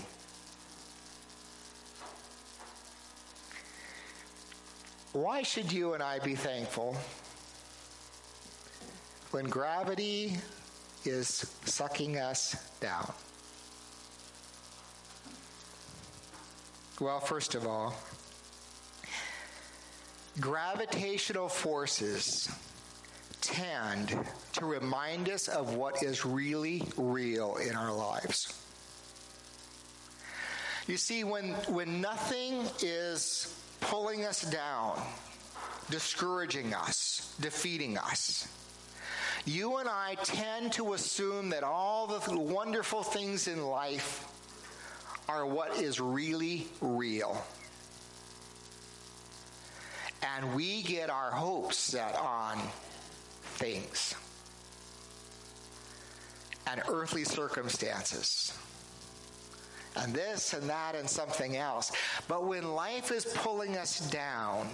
Why 5.18 5.42
should 5.42 5.72
you 5.72 5.94
and 5.94 6.02
I 6.02 6.20
be 6.20 6.36
thankful 6.36 6.96
when 9.32 9.46
gravity 9.46 10.36
is 11.04 11.52
sucking 11.64 12.18
us 12.18 12.54
down? 12.78 13.12
Well, 17.00 17.18
first 17.18 17.56
of 17.56 17.66
all, 17.66 17.96
gravitational 20.38 21.48
forces 21.48 22.48
tend 23.40 24.16
to 24.52 24.66
remind 24.66 25.30
us 25.30 25.48
of 25.48 25.74
what 25.74 26.00
is 26.00 26.24
really 26.24 26.84
real 26.96 27.56
in 27.56 27.74
our 27.74 27.92
lives. 27.92 28.54
You 30.86 30.96
see, 30.96 31.24
when, 31.24 31.54
when 31.66 32.00
nothing 32.00 32.62
is 32.82 33.57
pulling 34.08 34.24
us 34.24 34.40
down, 34.40 34.98
discouraging 35.90 36.72
us, 36.72 37.36
defeating 37.42 37.98
us. 37.98 38.48
You 39.44 39.76
and 39.76 39.86
I 39.86 40.16
tend 40.24 40.72
to 40.74 40.94
assume 40.94 41.50
that 41.50 41.62
all 41.62 42.06
the 42.06 42.38
wonderful 42.38 43.02
things 43.02 43.48
in 43.48 43.62
life 43.66 44.26
are 45.28 45.44
what 45.44 45.76
is 45.76 46.00
really 46.00 46.68
real. 46.80 47.44
And 50.22 50.54
we 50.54 50.80
get 50.84 51.10
our 51.10 51.30
hopes 51.30 51.76
set 51.76 52.16
on 52.16 52.58
things. 53.42 54.14
and 56.66 56.82
earthly 56.88 57.24
circumstances. 57.24 58.52
And 59.98 60.14
this 60.14 60.52
and 60.52 60.68
that 60.68 60.94
and 60.94 61.08
something 61.08 61.56
else. 61.56 61.92
But 62.28 62.46
when 62.46 62.74
life 62.74 63.10
is 63.10 63.24
pulling 63.24 63.76
us 63.76 64.00
down, 64.10 64.68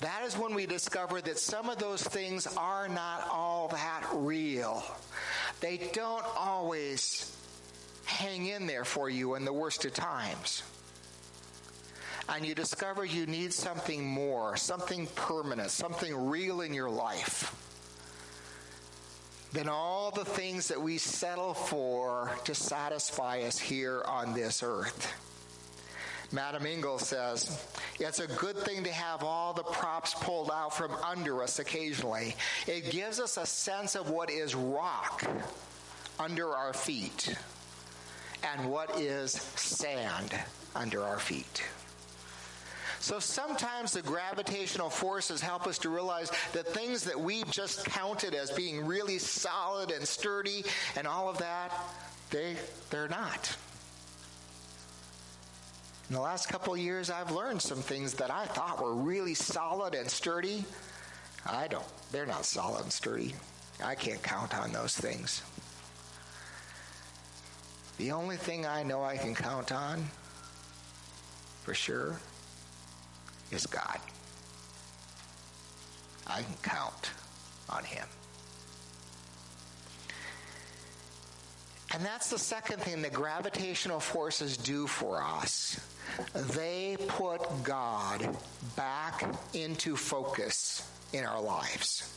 that 0.00 0.22
is 0.24 0.36
when 0.36 0.54
we 0.54 0.66
discover 0.66 1.20
that 1.20 1.38
some 1.38 1.68
of 1.68 1.78
those 1.78 2.02
things 2.02 2.46
are 2.56 2.88
not 2.88 3.28
all 3.30 3.68
that 3.68 4.04
real. 4.12 4.82
They 5.60 5.90
don't 5.92 6.24
always 6.36 7.36
hang 8.04 8.46
in 8.46 8.66
there 8.66 8.84
for 8.84 9.08
you 9.08 9.34
in 9.34 9.44
the 9.44 9.52
worst 9.52 9.84
of 9.84 9.94
times. 9.94 10.62
And 12.28 12.44
you 12.44 12.54
discover 12.54 13.04
you 13.04 13.26
need 13.26 13.52
something 13.52 14.04
more, 14.04 14.56
something 14.56 15.06
permanent, 15.14 15.70
something 15.70 16.28
real 16.28 16.62
in 16.62 16.72
your 16.72 16.90
life 16.90 17.54
than 19.54 19.68
all 19.68 20.10
the 20.10 20.24
things 20.24 20.66
that 20.66 20.82
we 20.82 20.98
settle 20.98 21.54
for 21.54 22.28
to 22.44 22.54
satisfy 22.54 23.40
us 23.42 23.56
here 23.56 24.02
on 24.04 24.34
this 24.34 24.64
earth. 24.64 25.12
Madeleine 26.32 26.80
L'Engle 26.80 26.98
says, 26.98 27.64
It's 28.00 28.18
a 28.18 28.26
good 28.26 28.58
thing 28.58 28.82
to 28.82 28.92
have 28.92 29.22
all 29.22 29.52
the 29.52 29.62
props 29.62 30.12
pulled 30.14 30.50
out 30.50 30.76
from 30.76 30.90
under 30.94 31.40
us 31.40 31.60
occasionally. 31.60 32.34
It 32.66 32.90
gives 32.90 33.20
us 33.20 33.36
a 33.36 33.46
sense 33.46 33.94
of 33.94 34.10
what 34.10 34.28
is 34.28 34.56
rock 34.56 35.24
under 36.18 36.48
our 36.48 36.72
feet 36.72 37.36
and 38.42 38.68
what 38.68 38.98
is 38.98 39.30
sand 39.30 40.34
under 40.74 41.04
our 41.04 41.20
feet. 41.20 41.62
So 43.04 43.18
sometimes 43.18 43.92
the 43.92 44.00
gravitational 44.00 44.88
forces 44.88 45.42
help 45.42 45.66
us 45.66 45.76
to 45.80 45.90
realize 45.90 46.32
that 46.54 46.66
things 46.66 47.04
that 47.04 47.20
we 47.20 47.42
just 47.50 47.84
counted 47.84 48.34
as 48.34 48.50
being 48.50 48.86
really 48.86 49.18
solid 49.18 49.90
and 49.90 50.08
sturdy 50.08 50.64
and 50.96 51.06
all 51.06 51.28
of 51.28 51.36
that, 51.36 51.70
they, 52.30 52.56
they're 52.88 53.08
not. 53.08 53.54
In 56.08 56.14
the 56.14 56.20
last 56.22 56.48
couple 56.48 56.74
years, 56.78 57.10
I've 57.10 57.30
learned 57.30 57.60
some 57.60 57.82
things 57.82 58.14
that 58.14 58.30
I 58.30 58.46
thought 58.46 58.82
were 58.82 58.94
really 58.94 59.34
solid 59.34 59.94
and 59.94 60.08
sturdy. 60.08 60.64
I 61.44 61.68
don't. 61.68 61.84
They're 62.10 62.24
not 62.24 62.46
solid 62.46 62.84
and 62.84 62.92
sturdy. 62.92 63.34
I 63.84 63.96
can't 63.96 64.22
count 64.22 64.56
on 64.56 64.72
those 64.72 64.96
things. 64.96 65.42
The 67.98 68.12
only 68.12 68.38
thing 68.38 68.64
I 68.64 68.82
know 68.82 69.04
I 69.04 69.18
can 69.18 69.34
count 69.34 69.72
on, 69.72 70.04
for 71.64 71.74
sure, 71.74 72.16
is 73.50 73.66
God. 73.66 73.98
I 76.26 76.42
can 76.42 76.54
count 76.62 77.10
on 77.68 77.84
Him. 77.84 78.06
And 81.94 82.04
that's 82.04 82.28
the 82.28 82.38
second 82.38 82.80
thing 82.80 83.02
that 83.02 83.12
gravitational 83.12 84.00
forces 84.00 84.56
do 84.56 84.88
for 84.88 85.22
us. 85.22 85.80
They 86.34 86.96
put 87.06 87.40
God 87.62 88.36
back 88.74 89.24
into 89.52 89.94
focus 89.94 90.90
in 91.12 91.24
our 91.24 91.40
lives. 91.40 92.12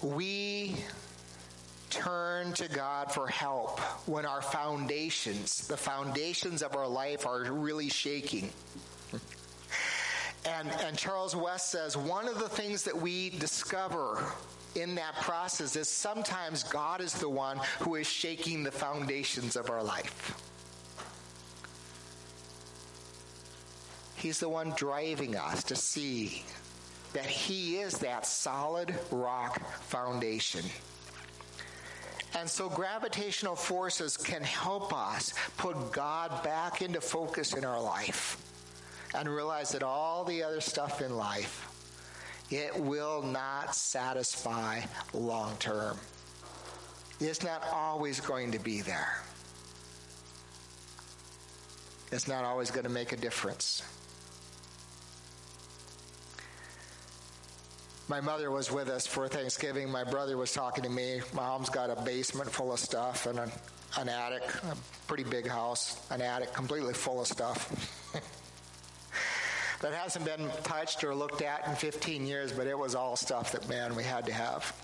We 0.00 0.76
turn 1.92 2.52
to 2.54 2.68
God 2.68 3.12
for 3.12 3.28
help 3.28 3.78
when 4.08 4.24
our 4.24 4.40
foundations, 4.40 5.68
the 5.68 5.76
foundations 5.76 6.62
of 6.62 6.74
our 6.74 6.88
life, 6.88 7.26
are 7.26 7.44
really 7.52 7.88
shaking. 7.88 8.50
And, 10.44 10.68
and 10.84 10.96
Charles 10.96 11.36
West 11.36 11.70
says 11.70 11.96
one 11.96 12.26
of 12.26 12.38
the 12.38 12.48
things 12.48 12.82
that 12.84 12.96
we 12.96 13.30
discover 13.30 14.24
in 14.74 14.94
that 14.96 15.14
process 15.16 15.76
is 15.76 15.88
sometimes 15.88 16.62
God 16.64 17.00
is 17.00 17.12
the 17.12 17.28
one 17.28 17.60
who 17.80 17.94
is 17.96 18.06
shaking 18.06 18.64
the 18.64 18.72
foundations 18.72 19.54
of 19.54 19.70
our 19.70 19.82
life. 19.82 20.34
He's 24.16 24.40
the 24.40 24.48
one 24.48 24.72
driving 24.76 25.36
us 25.36 25.62
to 25.64 25.76
see 25.76 26.42
that 27.12 27.26
He 27.26 27.76
is 27.76 27.98
that 27.98 28.24
solid 28.24 28.94
rock 29.10 29.60
foundation. 29.82 30.64
And 32.34 32.48
so 32.48 32.68
gravitational 32.68 33.56
forces 33.56 34.16
can 34.16 34.42
help 34.42 34.92
us 34.92 35.34
put 35.58 35.92
God 35.92 36.42
back 36.42 36.82
into 36.82 37.00
focus 37.00 37.54
in 37.54 37.64
our 37.64 37.80
life 37.80 38.38
and 39.14 39.28
realize 39.28 39.70
that 39.72 39.82
all 39.82 40.24
the 40.24 40.42
other 40.42 40.60
stuff 40.60 41.02
in 41.02 41.16
life 41.16 41.68
it 42.50 42.78
will 42.78 43.22
not 43.22 43.74
satisfy 43.74 44.80
long 45.14 45.56
term. 45.58 45.96
It's 47.18 47.42
not 47.42 47.62
always 47.72 48.20
going 48.20 48.52
to 48.52 48.58
be 48.58 48.82
there. 48.82 49.22
It's 52.10 52.28
not 52.28 52.44
always 52.44 52.70
going 52.70 52.84
to 52.84 52.90
make 52.90 53.12
a 53.12 53.16
difference. 53.16 53.82
My 58.12 58.20
mother 58.20 58.50
was 58.50 58.70
with 58.70 58.90
us 58.90 59.06
for 59.06 59.26
Thanksgiving. 59.26 59.90
My 59.90 60.04
brother 60.04 60.36
was 60.36 60.52
talking 60.52 60.84
to 60.84 60.90
me. 60.90 61.22
My 61.32 61.44
mom's 61.44 61.70
got 61.70 61.88
a 61.88 61.96
basement 62.02 62.50
full 62.50 62.70
of 62.70 62.78
stuff 62.78 63.24
and 63.24 63.38
an, 63.38 63.50
an 63.96 64.10
attic, 64.10 64.42
a 64.64 64.76
pretty 65.06 65.24
big 65.24 65.48
house, 65.48 65.98
an 66.10 66.20
attic 66.20 66.52
completely 66.52 66.92
full 66.92 67.22
of 67.22 67.26
stuff. 67.26 68.12
that 69.80 69.94
hasn't 69.94 70.26
been 70.26 70.50
touched 70.62 71.02
or 71.04 71.14
looked 71.14 71.40
at 71.40 71.66
in 71.66 71.74
15 71.74 72.26
years, 72.26 72.52
but 72.52 72.66
it 72.66 72.78
was 72.78 72.94
all 72.94 73.16
stuff 73.16 73.52
that, 73.52 73.66
man, 73.70 73.96
we 73.96 74.04
had 74.04 74.26
to 74.26 74.32
have. 74.34 74.76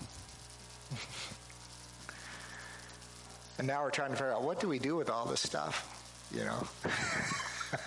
and 3.59 3.67
now 3.67 3.83
we're 3.83 3.91
trying 3.91 4.09
to 4.09 4.15
figure 4.15 4.33
out 4.33 4.41
what 4.41 4.59
do 4.59 4.67
we 4.67 4.79
do 4.79 4.95
with 4.95 5.11
all 5.11 5.27
this 5.27 5.41
stuff, 5.41 6.27
you 6.33 6.45
know? 6.45 6.67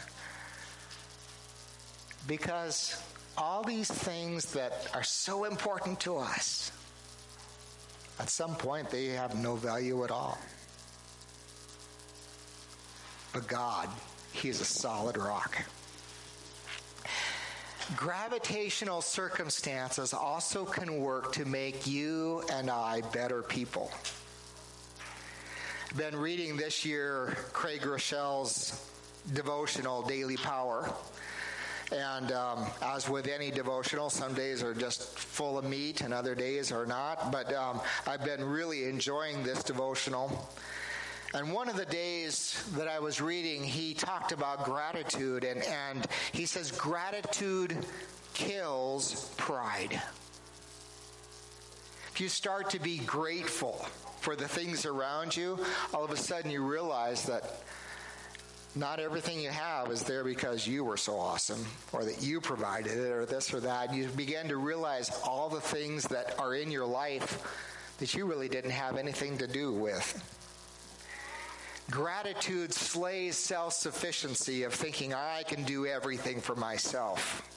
because 2.28 3.02
all 3.36 3.62
these 3.62 3.90
things 3.90 4.52
that 4.52 4.88
are 4.94 5.02
so 5.02 5.44
important 5.44 6.00
to 6.00 6.18
us, 6.18 6.72
at 8.18 8.28
some 8.28 8.54
point 8.54 8.90
they 8.90 9.06
have 9.06 9.36
no 9.36 9.56
value 9.56 10.04
at 10.04 10.10
all. 10.10 10.38
But 13.32 13.46
God, 13.46 13.88
He 14.32 14.48
is 14.48 14.60
a 14.60 14.64
solid 14.64 15.16
rock. 15.16 15.64
Gravitational 17.96 19.02
circumstances 19.02 20.14
also 20.14 20.64
can 20.64 21.00
work 21.00 21.32
to 21.32 21.44
make 21.44 21.86
you 21.86 22.42
and 22.52 22.70
I 22.70 23.02
better 23.12 23.42
people. 23.42 23.90
I've 25.90 25.98
been 25.98 26.16
reading 26.16 26.56
this 26.56 26.86
year 26.86 27.36
Craig 27.52 27.80
Groeschel's 27.80 28.88
devotional 29.34 30.02
Daily 30.02 30.36
Power. 30.36 30.90
And 31.92 32.32
um, 32.32 32.66
as 32.80 33.08
with 33.08 33.28
any 33.28 33.50
devotional, 33.50 34.08
some 34.08 34.32
days 34.32 34.62
are 34.62 34.74
just 34.74 35.02
full 35.18 35.58
of 35.58 35.64
meat 35.66 36.00
and 36.00 36.14
other 36.14 36.34
days 36.34 36.72
are 36.72 36.86
not. 36.86 37.30
But 37.30 37.52
um, 37.52 37.80
I've 38.06 38.24
been 38.24 38.42
really 38.42 38.84
enjoying 38.84 39.42
this 39.42 39.62
devotional. 39.62 40.48
And 41.34 41.52
one 41.52 41.68
of 41.68 41.76
the 41.76 41.84
days 41.84 42.64
that 42.76 42.88
I 42.88 42.98
was 42.98 43.20
reading, 43.20 43.62
he 43.62 43.94
talked 43.94 44.32
about 44.32 44.64
gratitude, 44.64 45.44
and, 45.44 45.62
and 45.62 46.06
he 46.32 46.46
says, 46.46 46.70
Gratitude 46.70 47.76
kills 48.34 49.30
pride. 49.36 50.00
If 52.12 52.20
you 52.20 52.28
start 52.28 52.70
to 52.70 52.78
be 52.78 52.98
grateful 52.98 53.86
for 54.20 54.36
the 54.36 54.46
things 54.46 54.84
around 54.84 55.34
you, 55.34 55.58
all 55.94 56.04
of 56.04 56.10
a 56.10 56.16
sudden 56.16 56.50
you 56.50 56.62
realize 56.62 57.24
that 57.24 57.60
not 58.74 59.00
everything 59.00 59.40
you 59.40 59.50
have 59.50 59.90
is 59.90 60.02
there 60.02 60.24
because 60.24 60.66
you 60.66 60.84
were 60.84 60.96
so 60.96 61.18
awesome 61.18 61.64
or 61.92 62.04
that 62.04 62.22
you 62.22 62.40
provided 62.40 62.92
it 62.92 63.12
or 63.12 63.26
this 63.26 63.52
or 63.52 63.60
that. 63.60 63.94
You 63.94 64.08
begin 64.08 64.48
to 64.48 64.56
realize 64.56 65.10
all 65.24 65.48
the 65.48 65.60
things 65.60 66.04
that 66.04 66.38
are 66.38 66.54
in 66.54 66.70
your 66.70 66.86
life 66.86 67.42
that 67.98 68.14
you 68.14 68.24
really 68.24 68.48
didn't 68.48 68.70
have 68.70 68.96
anything 68.96 69.36
to 69.38 69.46
do 69.46 69.72
with. 69.72 70.38
Gratitude 71.90 72.72
slays 72.72 73.36
self 73.36 73.74
sufficiency 73.74 74.62
of 74.62 74.72
thinking 74.72 75.12
I 75.12 75.42
can 75.42 75.64
do 75.64 75.86
everything 75.86 76.40
for 76.40 76.56
myself. 76.56 77.48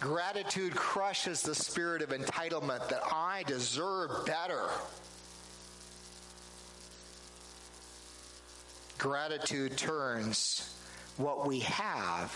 Gratitude 0.00 0.74
crushes 0.74 1.42
the 1.42 1.54
spirit 1.54 2.02
of 2.02 2.08
entitlement 2.08 2.88
that 2.88 3.02
I 3.12 3.44
deserve 3.46 4.26
better. 4.26 4.68
Gratitude 9.04 9.76
turns 9.76 10.74
what 11.18 11.46
we 11.46 11.60
have 11.60 12.32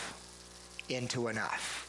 into 0.91 1.29
enough. 1.29 1.87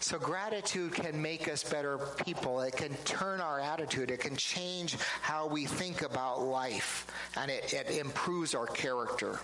So, 0.00 0.18
gratitude 0.18 0.92
can 0.92 1.22
make 1.22 1.48
us 1.48 1.64
better 1.64 1.96
people. 2.26 2.60
It 2.60 2.76
can 2.76 2.92
turn 3.06 3.40
our 3.40 3.58
attitude. 3.58 4.10
It 4.10 4.20
can 4.20 4.36
change 4.36 4.98
how 5.22 5.46
we 5.46 5.64
think 5.64 6.02
about 6.02 6.42
life. 6.42 7.06
And 7.38 7.50
it, 7.50 7.72
it 7.72 7.90
improves 7.96 8.54
our 8.54 8.66
character. 8.66 9.40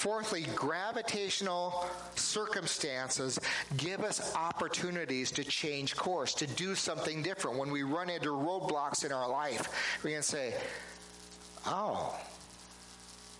Fourthly, 0.00 0.46
gravitational 0.54 1.84
circumstances 2.14 3.38
give 3.76 4.00
us 4.00 4.34
opportunities 4.34 5.30
to 5.32 5.44
change 5.44 5.94
course, 5.94 6.32
to 6.36 6.46
do 6.46 6.74
something 6.74 7.22
different. 7.22 7.58
When 7.58 7.70
we 7.70 7.82
run 7.82 8.08
into 8.08 8.30
roadblocks 8.30 9.04
in 9.04 9.12
our 9.12 9.28
life, 9.28 9.68
we 10.02 10.12
can 10.12 10.22
say, 10.22 10.54
oh, 11.66 12.18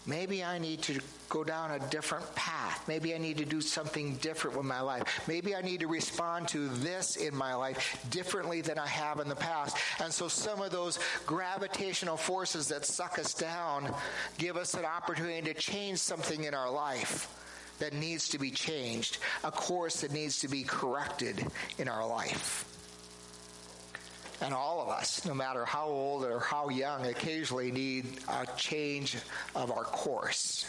maybe 0.07 0.43
I 0.45 0.59
need 0.59 0.83
to 0.83 1.01
go 1.29 1.45
down 1.45 1.71
a 1.71 1.79
different 1.91 2.35
path. 2.35 2.87
Maybe 2.89 3.15
I 3.15 3.19
need 3.19 3.39
to 3.39 3.45
do 3.45 3.61
something 3.61 4.17
different 4.17 4.57
with 4.57 4.67
my 4.67 4.81
life. 4.81 5.27
Maybe 5.29 5.55
I 5.55 5.63
need 5.63 5.81
to 5.81 5.87
respond 5.87 6.49
to 6.49 6.69
this 6.69 7.17
in 7.17 7.35
my 7.35 7.55
life 7.55 8.05
differently 8.11 8.61
than 8.61 8.79
I 8.79 8.87
have 8.87 9.21
in 9.21 9.29
the 9.29 9.37
past. 9.37 9.77
And 10.03 10.13
so 10.13 10.29
some 10.29 10.61
of 10.61 10.71
those 10.71 10.99
gravitational 11.27 12.17
forces 12.17 12.69
that 12.69 12.85
suck 12.85 13.19
us 13.19 13.35
down 13.35 13.93
give 14.39 14.57
us 14.57 14.75
an 14.75 14.85
opportunity 14.85 15.53
to 15.53 15.55
change 15.55 15.99
something 15.99 16.45
in 16.45 16.55
our 16.55 16.71
life 16.71 17.29
that 17.79 17.93
needs 17.93 18.29
to 18.29 18.39
be 18.39 18.51
changed, 18.51 19.19
a 19.43 19.51
course 19.51 20.03
that 20.03 20.13
needs 20.13 20.41
to 20.41 20.49
be 20.49 20.63
corrected 20.63 21.45
in 21.79 21.89
our 21.89 22.07
life. 22.07 22.70
And 24.43 24.55
all 24.55 24.81
of 24.81 24.89
us, 24.89 25.25
no 25.27 25.35
matter 25.35 25.65
how 25.65 25.87
old 25.87 26.25
or 26.25 26.41
how 26.41 26.71
young, 26.71 27.07
occasionally 27.07 27.71
need 27.71 28.21
a 28.29 28.47
change 28.57 29.17
of 29.55 29.71
our 29.71 29.85
course. 29.85 30.65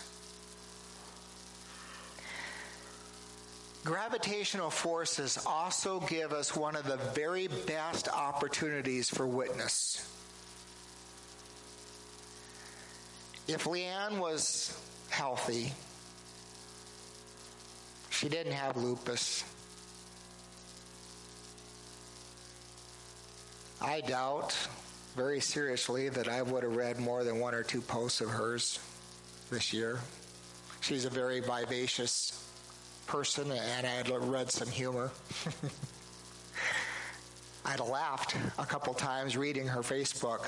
Gravitational 3.84 4.70
forces 4.70 5.44
also 5.46 6.02
give 6.02 6.34
us 6.34 6.56
one 6.56 6.76
of 6.76 6.86
the 6.86 6.98
very 6.98 7.48
best 7.48 8.10
opportunities 8.10 9.10
for 9.10 9.26
witness. 9.26 10.08
If 13.48 13.64
Leanne 13.64 14.20
was 14.20 14.78
healthy, 15.10 15.74
she 18.12 18.30
didn't 18.30 18.54
have 18.54 18.78
lupus. 18.78 19.44
I 23.84 24.02
doubt 24.02 24.56
very 25.15 25.39
seriously 25.39 26.10
that 26.10 26.28
I 26.28 26.44
would 26.44 26.62
have 26.62 26.76
read 26.76 27.00
more 27.00 27.24
than 27.24 27.39
one 27.39 27.56
or 27.56 27.63
two 27.63 27.82
posts 27.82 28.22
of 28.22 28.30
hers 28.30 28.80
this 29.50 29.74
year. 29.74 29.98
She's 30.82 31.06
a 31.06 31.10
very 31.10 31.39
vivacious 31.39 32.48
person, 33.08 33.52
and 33.52 33.88
I 33.88 33.89
had 33.89 34.10
read 34.10 34.52
some 34.52 34.67
humor. 34.67 35.10
I'd 37.65 37.80
have 37.80 37.89
laughed 37.89 38.36
a 38.60 38.65
couple 38.65 38.94
times 38.94 39.36
reading 39.36 39.67
her 39.67 39.82
Facebook, 39.82 40.48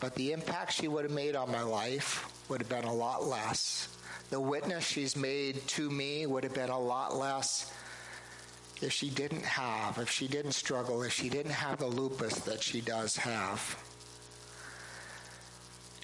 but 0.00 0.14
the 0.16 0.32
impact 0.32 0.72
she 0.72 0.88
would 0.88 1.04
have 1.04 1.12
made 1.12 1.36
on 1.36 1.52
my 1.52 1.62
life 1.62 2.28
would 2.48 2.60
have 2.60 2.68
been 2.68 2.84
a 2.84 2.94
lot 2.94 3.24
less. 3.24 3.88
The 4.30 4.40
witness 4.40 4.84
she's 4.84 5.16
made 5.16 5.64
to 5.68 5.90
me 5.90 6.26
would 6.26 6.42
have 6.42 6.54
been 6.54 6.70
a 6.70 6.78
lot 6.78 7.16
less 7.16 7.72
if 8.82 8.92
she 8.92 9.10
didn't 9.10 9.44
have, 9.44 9.98
if 9.98 10.10
she 10.10 10.26
didn't 10.26 10.52
struggle, 10.52 11.02
if 11.02 11.12
she 11.12 11.28
didn't 11.28 11.52
have 11.52 11.78
the 11.78 11.86
lupus 11.86 12.40
that 12.40 12.62
she 12.62 12.80
does 12.80 13.16
have. 13.16 13.78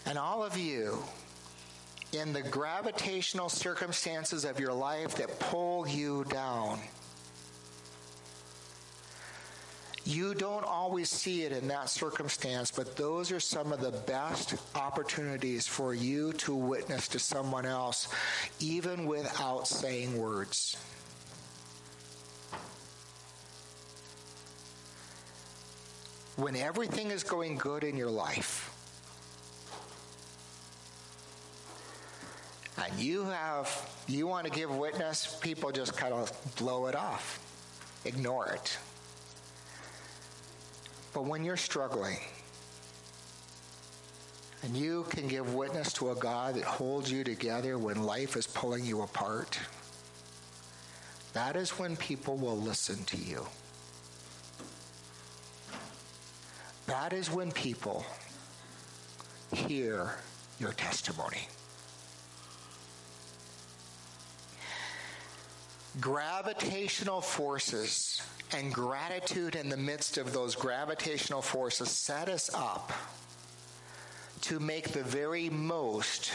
And 0.06 0.16
all 0.16 0.42
of 0.42 0.56
you, 0.56 1.02
in 2.12 2.32
the 2.32 2.42
gravitational 2.42 3.48
circumstances 3.48 4.44
of 4.44 4.58
your 4.58 4.72
life 4.72 5.16
that 5.16 5.38
pull 5.38 5.86
you 5.86 6.24
down. 6.30 6.80
You 10.04 10.32
don't 10.32 10.64
always 10.64 11.10
see 11.10 11.42
it 11.42 11.52
in 11.52 11.68
that 11.68 11.90
circumstance, 11.90 12.70
but 12.70 12.96
those 12.96 13.30
are 13.30 13.40
some 13.40 13.72
of 13.72 13.80
the 13.80 13.90
best 13.90 14.54
opportunities 14.74 15.66
for 15.66 15.92
you 15.92 16.32
to 16.34 16.54
witness 16.54 17.08
to 17.08 17.18
someone 17.18 17.66
else, 17.66 18.08
even 18.58 19.04
without 19.04 19.68
saying 19.68 20.16
words. 20.16 20.78
When 26.38 26.56
everything 26.56 27.10
is 27.10 27.22
going 27.22 27.56
good 27.58 27.84
in 27.84 27.96
your 27.96 28.10
life, 28.10 28.74
and 32.82 32.98
you 32.98 33.24
have 33.24 33.68
you 34.06 34.26
want 34.26 34.46
to 34.46 34.52
give 34.52 34.74
witness 34.74 35.38
people 35.42 35.72
just 35.72 35.96
kind 35.96 36.14
of 36.14 36.32
blow 36.56 36.86
it 36.86 36.94
off 36.94 37.44
ignore 38.04 38.46
it. 38.46 38.78
But 41.12 41.24
when 41.24 41.44
you're 41.44 41.56
struggling 41.56 42.18
and 44.62 44.76
you 44.76 45.04
can 45.10 45.28
give 45.28 45.54
witness 45.54 45.92
to 45.94 46.10
a 46.10 46.14
god 46.14 46.54
that 46.54 46.64
holds 46.64 47.10
you 47.10 47.24
together 47.24 47.78
when 47.78 48.02
life 48.02 48.36
is 48.36 48.46
pulling 48.46 48.84
you 48.84 49.02
apart 49.02 49.58
that 51.32 51.54
is 51.54 51.78
when 51.78 51.96
people 51.96 52.36
will 52.36 52.56
listen 52.56 53.04
to 53.04 53.16
you 53.16 53.46
that 56.88 57.12
is 57.12 57.30
when 57.30 57.52
people 57.52 58.04
hear 59.52 60.16
your 60.58 60.72
testimony 60.72 61.46
gravitational 66.00 67.20
forces 67.20 68.22
and 68.52 68.72
gratitude 68.72 69.56
in 69.56 69.68
the 69.68 69.76
midst 69.76 70.16
of 70.16 70.32
those 70.32 70.54
gravitational 70.54 71.42
forces 71.42 71.90
set 71.90 72.28
us 72.28 72.50
up 72.54 72.92
to 74.40 74.60
make 74.60 74.88
the 74.88 75.02
very 75.02 75.50
most 75.50 76.32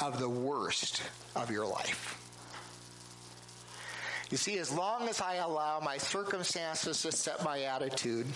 of 0.00 0.18
the 0.20 0.28
worst 0.28 1.02
of 1.34 1.50
your 1.50 1.66
life. 1.66 2.22
You 4.30 4.36
see, 4.36 4.58
as 4.58 4.72
long 4.72 5.08
as 5.08 5.20
I 5.20 5.36
allow 5.36 5.80
my 5.80 5.98
circumstances 5.98 7.02
to 7.02 7.12
set 7.12 7.44
my 7.44 7.62
attitude, 7.62 8.26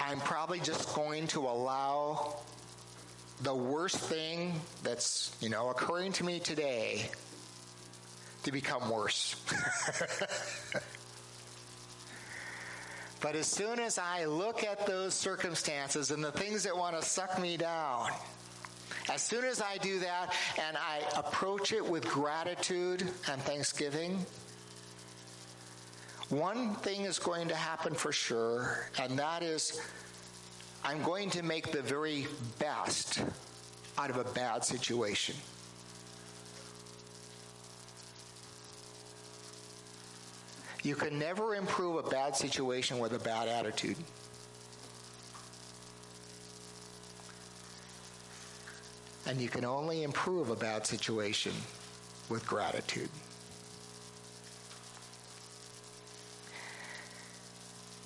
I'm 0.00 0.18
probably 0.20 0.60
just 0.60 0.94
going 0.94 1.26
to 1.28 1.40
allow 1.40 2.36
the 3.42 3.54
worst 3.54 3.98
thing 3.98 4.58
that's, 4.82 5.36
you 5.40 5.50
know, 5.50 5.68
occurring 5.68 6.12
to 6.12 6.24
me 6.24 6.40
today 6.40 7.10
to 8.44 8.52
become 8.52 8.90
worse. 8.90 9.36
but 13.20 13.34
as 13.36 13.46
soon 13.46 13.78
as 13.78 13.98
I 13.98 14.24
look 14.24 14.64
at 14.64 14.86
those 14.86 15.12
circumstances 15.14 16.10
and 16.10 16.24
the 16.24 16.32
things 16.32 16.62
that 16.62 16.76
want 16.76 16.98
to 16.98 17.06
suck 17.06 17.38
me 17.38 17.58
down, 17.58 18.10
as 19.12 19.22
soon 19.22 19.44
as 19.44 19.60
I 19.60 19.76
do 19.78 19.98
that 20.00 20.34
and 20.58 20.76
I 20.76 21.02
approach 21.18 21.72
it 21.72 21.84
with 21.84 22.06
gratitude 22.06 23.02
and 23.02 23.40
thanksgiving, 23.42 24.24
one 26.30 26.74
thing 26.76 27.02
is 27.02 27.18
going 27.18 27.48
to 27.48 27.56
happen 27.56 27.92
for 27.94 28.12
sure, 28.12 28.88
and 28.98 29.18
that 29.18 29.42
is 29.42 29.80
I'm 30.84 31.02
going 31.02 31.28
to 31.30 31.42
make 31.42 31.72
the 31.72 31.82
very 31.82 32.26
best 32.58 33.22
out 33.98 34.10
of 34.10 34.16
a 34.16 34.24
bad 34.24 34.64
situation. 34.64 35.34
You 40.82 40.94
can 40.94 41.18
never 41.18 41.56
improve 41.56 42.04
a 42.04 42.08
bad 42.08 42.34
situation 42.34 42.98
with 42.98 43.12
a 43.12 43.18
bad 43.18 43.48
attitude. 43.48 43.96
And 49.26 49.40
you 49.40 49.50
can 49.50 49.66
only 49.66 50.04
improve 50.04 50.48
a 50.48 50.56
bad 50.56 50.86
situation 50.86 51.52
with 52.30 52.46
gratitude. 52.46 53.10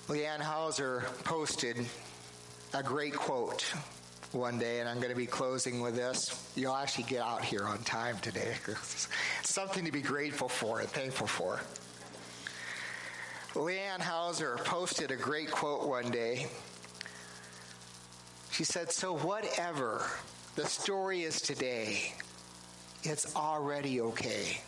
Leanne 0.09 0.40
Hauser 0.40 1.03
posted 1.25 1.79
a 2.75 2.83
great 2.83 3.14
quote 3.14 3.62
one 4.33 4.59
day, 4.59 4.81
and 4.81 4.88
I'm 4.88 4.99
going 4.99 5.09
to 5.09 5.17
be 5.17 5.25
closing 5.25 5.81
with 5.81 5.97
this. 5.97 6.53
You'll 6.55 6.75
actually 6.75 7.05
get 7.05 7.23
out 7.23 7.43
here 7.43 7.64
on 7.64 7.79
time 7.85 8.19
today. 8.19 8.55
Something 9.43 9.87
to 9.87 9.93
be 9.93 10.03
grateful 10.03 10.51
for 10.51 10.81
and 10.81 10.88
thankful 10.90 11.27
for. 11.27 11.59
Leanne 13.59 14.01
Hauser 14.01 14.59
posted 14.64 15.11
a 15.11 15.17
great 15.17 15.51
quote 15.51 15.88
one 15.88 16.11
day. 16.11 16.49
She 18.51 18.64
said, 18.64 18.93
So, 18.93 19.17
whatever 19.17 20.05
the 20.55 20.67
story 20.67 21.23
is 21.23 21.40
today, 21.40 22.12
it's 23.05 23.35
already 23.35 24.03
okay. 24.03 24.61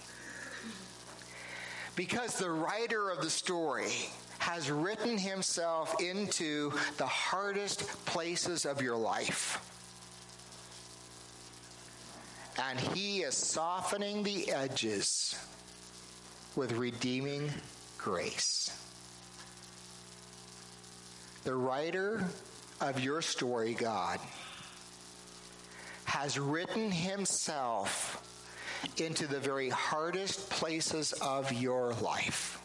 Because 1.95 2.39
the 2.39 2.51
writer 2.51 3.11
of 3.11 3.21
the 3.21 3.31
story 3.31 3.91
has 4.47 4.71
written 4.71 5.19
himself 5.19 6.01
into 6.01 6.73
the 6.99 7.07
hardest 7.07 7.81
places 8.07 8.65
of 8.65 8.81
your 8.81 8.97
life. 8.97 9.61
And 12.57 12.79
he 12.79 13.23
is 13.23 13.35
softening 13.35 14.23
the 14.23 14.53
edges 14.53 15.37
with 16.55 16.71
redeeming 16.75 17.51
grace. 17.99 18.71
The 21.43 21.57
writer 21.57 22.25
of 22.81 23.01
your 23.01 23.23
story, 23.23 23.75
God, 23.75 24.21
has 26.05 26.39
written 26.39 26.93
himself 26.93 28.23
into 28.97 29.27
the 29.27 29.41
very 29.41 29.71
hardest 29.71 30.49
places 30.51 31.13
of 31.15 31.53
your 31.53 31.95
life. 31.95 32.61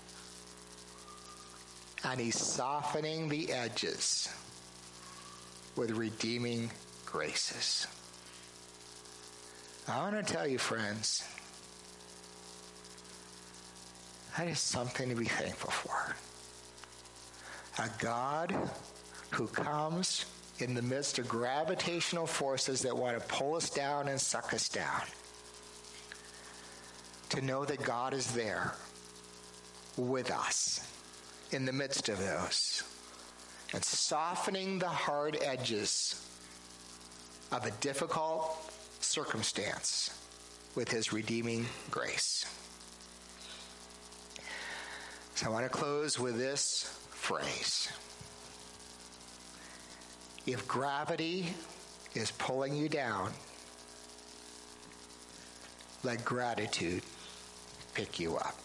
And 2.03 2.19
he's 2.19 2.37
softening 2.37 3.29
the 3.29 3.51
edges 3.51 4.29
with 5.75 5.91
redeeming 5.91 6.71
graces. 7.05 7.87
I 9.87 9.97
want 9.99 10.25
to 10.25 10.33
tell 10.33 10.47
you, 10.47 10.57
friends, 10.57 11.23
that 14.37 14.47
is 14.47 14.59
something 14.59 15.09
to 15.09 15.15
be 15.15 15.25
thankful 15.25 15.71
for. 15.71 16.15
A 17.83 17.89
God 17.99 18.55
who 19.31 19.47
comes 19.47 20.25
in 20.59 20.73
the 20.73 20.81
midst 20.81 21.19
of 21.19 21.27
gravitational 21.27 22.27
forces 22.27 22.81
that 22.81 22.95
want 22.95 23.19
to 23.19 23.27
pull 23.27 23.55
us 23.55 23.69
down 23.69 24.07
and 24.07 24.19
suck 24.19 24.53
us 24.53 24.69
down. 24.69 25.01
To 27.29 27.41
know 27.41 27.65
that 27.65 27.81
God 27.83 28.13
is 28.13 28.31
there 28.33 28.73
with 29.97 30.31
us 30.31 30.90
in 31.51 31.65
the 31.65 31.73
midst 31.73 32.09
of 32.09 32.17
those 32.19 32.83
and 33.73 33.83
softening 33.83 34.79
the 34.79 34.87
hard 34.87 35.37
edges 35.41 36.27
of 37.51 37.65
a 37.65 37.71
difficult 37.79 38.71
circumstance 38.99 40.17
with 40.75 40.89
his 40.89 41.11
redeeming 41.11 41.65
grace. 41.89 42.45
So 45.35 45.47
I 45.47 45.49
want 45.49 45.65
to 45.65 45.69
close 45.69 46.19
with 46.19 46.37
this 46.37 46.83
phrase. 47.09 47.89
If 50.45 50.67
gravity 50.67 51.53
is 52.13 52.31
pulling 52.31 52.75
you 52.75 52.89
down, 52.89 53.31
let 56.03 56.23
gratitude 56.25 57.03
pick 57.93 58.19
you 58.19 58.37
up. 58.37 58.55